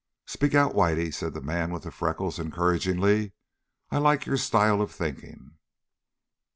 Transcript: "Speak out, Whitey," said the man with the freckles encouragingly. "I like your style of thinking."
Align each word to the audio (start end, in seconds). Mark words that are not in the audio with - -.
"Speak 0.25 0.55
out, 0.55 0.73
Whitey," 0.73 1.13
said 1.13 1.35
the 1.35 1.41
man 1.41 1.71
with 1.71 1.83
the 1.83 1.91
freckles 1.91 2.39
encouragingly. 2.39 3.33
"I 3.91 3.99
like 3.99 4.25
your 4.25 4.37
style 4.37 4.81
of 4.81 4.91
thinking." 4.91 5.59